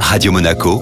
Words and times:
Radio 0.00 0.32
Monaco, 0.32 0.80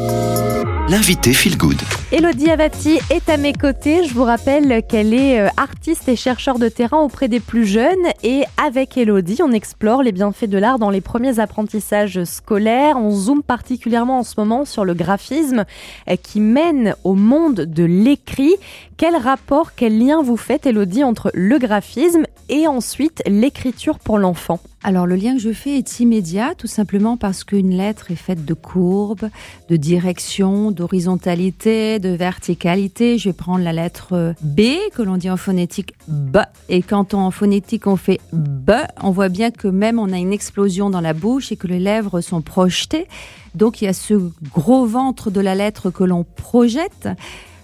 l'invité 0.88 1.32
Feel 1.32 1.56
Good. 1.56 1.80
Elodie 2.12 2.50
Avati 2.50 3.00
est 3.10 3.28
à 3.28 3.36
mes 3.36 3.52
côtés. 3.52 4.04
Je 4.04 4.14
vous 4.14 4.22
rappelle 4.22 4.82
qu'elle 4.86 5.12
est 5.12 5.40
euh, 5.40 5.48
artiste 5.56 6.08
et 6.08 6.14
chercheur 6.14 6.60
de 6.60 6.68
terrain 6.68 6.98
auprès 6.98 7.26
des 7.26 7.40
plus 7.40 7.66
jeunes. 7.66 8.06
Et 8.22 8.44
avec 8.64 8.96
Elodie, 8.96 9.40
on 9.42 9.50
explore 9.50 10.02
les 10.02 10.12
bienfaits 10.12 10.44
de 10.44 10.58
l'art 10.58 10.78
dans 10.78 10.90
les 10.90 11.00
premiers 11.00 11.40
apprentissages 11.40 12.22
scolaires. 12.22 12.96
On 12.98 13.10
zoome 13.10 13.42
particulièrement 13.42 14.20
en 14.20 14.22
ce 14.22 14.34
moment 14.38 14.64
sur 14.64 14.84
le 14.84 14.94
graphisme 14.94 15.64
euh, 16.08 16.14
qui 16.14 16.38
mène 16.38 16.94
au 17.02 17.14
monde 17.14 17.62
de 17.62 17.84
l'écrit. 17.84 18.54
Quel 18.96 19.16
rapport, 19.16 19.74
quel 19.74 19.98
lien 19.98 20.22
vous 20.22 20.36
faites, 20.36 20.66
Elodie, 20.66 21.02
entre 21.02 21.32
le 21.34 21.58
graphisme 21.58 22.23
et 22.48 22.66
ensuite 22.66 23.22
l'écriture 23.26 23.98
pour 23.98 24.18
l'enfant 24.18 24.60
alors 24.86 25.06
le 25.06 25.16
lien 25.16 25.32
que 25.32 25.40
je 25.40 25.52
fais 25.54 25.78
est 25.78 26.00
immédiat, 26.00 26.54
tout 26.54 26.66
simplement 26.66 27.16
parce 27.16 27.42
qu'une 27.42 27.70
lettre 27.70 28.10
est 28.10 28.16
faite 28.16 28.44
de 28.44 28.52
courbes, 28.52 29.30
de 29.70 29.76
direction, 29.76 30.70
d'horizontalité, 30.70 31.98
de 31.98 32.10
verticalité. 32.10 33.16
Je 33.16 33.30
vais 33.30 33.32
prendre 33.32 33.64
la 33.64 33.72
lettre 33.72 34.34
B, 34.42 34.60
que 34.94 35.00
l'on 35.00 35.16
dit 35.16 35.30
en 35.30 35.38
phonétique 35.38 35.94
B. 36.06 36.36
Et 36.68 36.82
quand 36.82 37.14
en 37.14 37.30
phonétique 37.30 37.86
on 37.86 37.96
fait 37.96 38.20
B, 38.34 38.72
on 39.02 39.10
voit 39.10 39.30
bien 39.30 39.50
que 39.50 39.68
même 39.68 39.98
on 39.98 40.12
a 40.12 40.18
une 40.18 40.34
explosion 40.34 40.90
dans 40.90 41.00
la 41.00 41.14
bouche 41.14 41.50
et 41.50 41.56
que 41.56 41.66
les 41.66 41.80
lèvres 41.80 42.20
sont 42.20 42.42
projetées. 42.42 43.08
Donc 43.54 43.80
il 43.80 43.86
y 43.86 43.88
a 43.88 43.94
ce 43.94 44.20
gros 44.52 44.84
ventre 44.84 45.30
de 45.30 45.40
la 45.40 45.54
lettre 45.54 45.88
que 45.88 46.04
l'on 46.04 46.24
projette. 46.24 47.08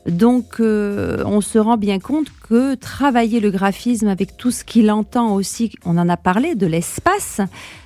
Donc, 0.06 0.60
euh, 0.60 1.22
on 1.27 1.40
se 1.40 1.59
rend 1.59 1.77
bien 1.77 1.98
compte 1.98 2.28
que 2.48 2.74
travailler 2.74 3.40
le 3.40 3.50
graphisme 3.50 4.09
avec 4.09 4.36
tout 4.36 4.50
ce 4.50 4.64
qu'il 4.64 4.90
entend 4.90 5.34
aussi, 5.34 5.73
on 5.84 5.98
en 5.98 6.09
a 6.09 6.16
parlé, 6.16 6.54
de 6.54 6.66
l'espace, 6.66 7.40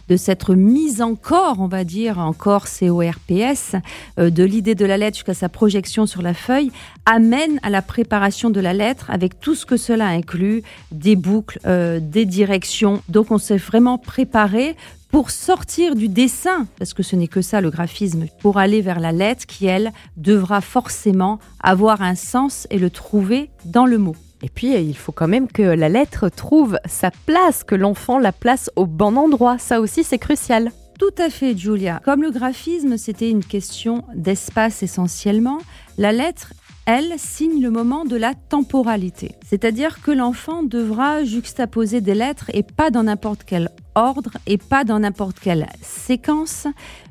de 0.09 0.17
cette 0.17 0.49
mise 0.49 1.03
en 1.03 1.17
corps, 1.17 1.57
on 1.59 1.67
va 1.67 1.83
dire, 1.83 2.19
en 2.19 2.33
corps 2.33 2.69
C-O-R-P-S, 2.69 3.75
euh, 4.19 4.31
de 4.31 4.45
l'idée 4.45 4.75
de 4.75 4.85
la 4.85 4.97
lettre 4.97 5.17
jusqu'à 5.17 5.35
sa 5.35 5.49
projection 5.49 6.07
sur 6.07 6.23
la 6.23 6.35
feuille, 6.35 6.71
amène 7.07 7.59
à 7.63 7.71
la 7.71 7.83
préparation 7.83 8.51
de 8.51 8.61
la 8.61 8.73
lettre 8.73 9.11
avec 9.11 9.41
tout 9.41 9.55
ce 9.55 9.67
que 9.67 9.77
cela 9.77 10.07
inclut, 10.07 10.63
des 10.93 11.17
boucles, 11.17 11.59
euh, 11.67 12.01
des 12.01 12.27
directions. 12.27 13.03
Donc, 13.09 13.31
on 13.31 13.39
s'est 13.39 13.57
vraiment 13.57 13.99
préparé 13.99 14.77
pour 15.15 15.31
sortir 15.31 15.95
du 15.95 16.09
dessin, 16.09 16.67
parce 16.77 16.93
que 16.93 17.05
ce 17.05 17.15
n'est 17.15 17.29
que 17.29 17.41
ça 17.41 17.61
le 17.61 17.71
graphisme, 17.71 18.27
pour 18.41 18.59
aller 18.59 18.81
vers 18.81 18.99
la 18.99 19.13
lettre 19.13 19.47
qui, 19.47 19.65
elle, 19.65 19.93
devra 20.17 20.61
forcément 20.61 21.39
avoir 21.63 22.03
un 22.03 22.17
sens 22.17 22.67
et 22.71 22.81
le 22.81 22.91
trouver 22.91 23.49
dans 23.65 23.87
le 23.87 23.99
mot. 23.99 24.17
Et 24.43 24.49
puis, 24.49 24.75
il 24.75 24.97
faut 24.97 25.13
quand 25.13 25.29
même 25.29 25.47
que 25.47 25.63
la 25.63 25.89
lettre 25.89 26.29
trouve 26.31 26.81
sa 26.87 27.13
place, 27.13 27.63
que 27.63 27.77
l'enfant 27.77 28.19
la 28.19 28.33
place 28.33 28.73
au 28.75 28.87
bon 28.87 29.17
endroit. 29.17 29.57
Ça 29.59 29.81
aussi, 29.81 30.03
c'est 30.03 30.19
crucial. 30.19 30.73
Tout 30.99 31.15
à 31.17 31.31
fait, 31.31 31.57
Julia. 31.57 32.01
Comme 32.05 32.23
le 32.23 32.33
graphisme, 32.33 32.97
c'était 32.97 33.31
une 33.31 33.45
question 33.45 34.03
d'espace 34.17 34.83
essentiellement, 34.83 35.59
la 35.97 36.11
lettre 36.11 36.55
elle, 36.87 37.15
signe 37.19 37.63
le 37.63 37.71
moment 37.71 38.05
de 38.05 38.17
la 38.17 38.35
temporalité. 38.35 39.37
C'est-à-dire 39.47 40.03
que 40.03 40.11
l'enfant 40.11 40.65
devra 40.65 41.23
juxtaposer 41.23 42.01
des 42.01 42.15
lettres 42.15 42.51
et 42.53 42.65
pas 42.65 42.91
dans 42.91 43.05
n'importe 43.05 43.45
quel 43.47 43.71
ordre 43.95 44.33
et 44.47 44.59
pas 44.59 44.85
dans 44.85 45.01
n'importe 45.01 45.41
quelle 45.41 45.67
séquence. 45.83 46.67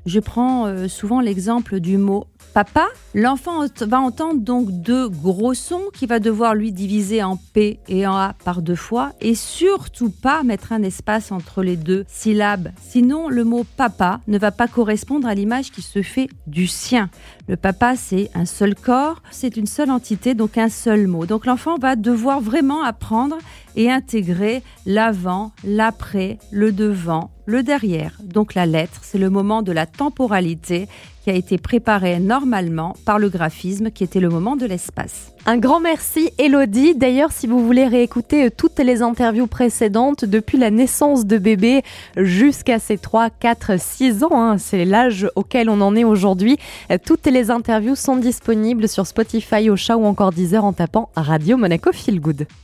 Je 0.06 0.20
prends 0.20 0.66
euh, 0.66 0.88
souvent 0.88 1.22
l'exemple 1.22 1.80
du 1.80 1.98
mot 1.98 2.28
papa. 2.54 2.88
L'enfant 3.16 3.66
va 3.82 4.00
entendre 4.00 4.40
donc 4.42 4.70
deux 4.72 5.10
gros 5.10 5.54
sons 5.54 5.84
qu'il 5.94 6.08
va 6.08 6.20
devoir 6.20 6.56
lui 6.56 6.72
diviser 6.72 7.24
en 7.24 7.38
P 7.38 7.80
et 7.88 8.06
en 8.06 8.16
A 8.16 8.34
par 8.46 8.62
deux 8.62 8.76
fois 8.76 9.14
et 9.22 9.36
surtout 9.36 10.10
pas 10.10 10.44
mettre 10.44 10.72
un 10.72 10.84
espace 10.84 11.32
entre 11.32 11.64
les 11.64 11.78
deux 11.78 12.06
syllabes. 12.08 12.70
Sinon, 12.82 13.30
le 13.30 13.44
mot 13.44 13.66
papa 13.78 14.20
ne 14.28 14.38
va 14.38 14.52
pas 14.52 14.68
correspondre 14.68 15.28
à 15.28 15.34
l'image 15.34 15.72
qui 15.72 15.82
se 15.82 16.02
fait 16.02 16.30
du 16.48 16.68
sien. 16.68 17.10
Le 17.50 17.58
papa, 17.58 17.98
c'est 17.98 18.30
un 18.36 18.46
seul 18.46 18.74
corps, 18.74 19.22
c'est 19.30 19.58
une 19.58 19.66
seule 19.66 19.92
entité, 19.92 20.34
donc 20.34 20.58
un 20.58 20.70
seul 20.70 21.08
mot. 21.08 21.26
Donc 21.26 21.46
l'enfant 21.46 21.78
va 21.78 21.98
devoir 21.98 22.40
vraiment 22.40 22.84
apprendre 22.84 23.38
et 23.76 23.92
intégrer 23.92 24.64
l'avant, 24.86 25.52
l'après, 25.66 26.40
le 26.52 26.72
devant, 26.72 27.32
le 27.46 27.62
derrière. 27.62 28.18
Donc 28.24 28.54
la 28.54 28.66
lettre, 28.66 29.02
c'est 29.04 29.18
le 29.18 29.30
moment 29.30 29.62
de 29.62 29.74
la 29.74 29.86
temporalité 29.86 30.88
qui 31.24 31.30
a 31.30 31.34
été 31.34 31.58
préparé 31.58 32.20
normalement 32.20 32.96
par 33.06 33.18
le 33.18 33.30
graphisme 33.30 33.92
qui 33.92 34.04
était 34.04 34.20
le 34.20 34.30
moment 34.30 34.58
de 34.58 34.66
l'espace. 34.66 35.32
Un 35.46 35.58
grand 35.58 35.80
merci 35.80 36.32
Elodie. 36.38 36.96
D'ailleurs, 36.96 37.32
si 37.32 37.48
vous 37.48 37.66
voulez 37.66 37.88
réécouter 37.88 38.46
euh, 38.46 38.50
toutes 38.56 38.80
les 38.80 39.02
interviews 39.02 39.48
précédentes 39.48 40.26
depuis 40.26 40.58
la 40.58 40.72
naissance 40.72 41.26
de 41.26 41.38
bébé 41.38 41.82
jusqu'à 42.18 42.80
ses 42.80 42.98
3, 42.98 43.30
4, 43.30 43.80
6 43.80 44.24
ans, 44.24 44.30
hein, 44.32 44.58
c'est 44.58 44.86
l'âge 44.86 45.28
auquel 45.36 45.70
on 45.70 45.82
en 45.82 45.96
est 45.96 46.04
aujourd'hui, 46.06 46.58
euh, 46.92 46.98
toutes 47.04 47.28
les 47.34 47.50
interviews 47.50 47.96
sont 47.96 48.16
disponibles 48.16 48.88
sur 48.88 49.08
Spotify, 49.08 49.70
Ocha 49.70 49.98
ou 49.98 50.06
encore 50.06 50.32
Deezer 50.32 50.64
en 50.64 50.72
tapant 50.72 51.10
Radio 51.16 51.58
Monaco 51.58 51.92
Feel 51.92 52.22
Good. 52.22 52.46